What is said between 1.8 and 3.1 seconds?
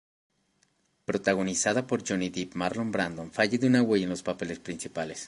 por Johnny Depp, Marlon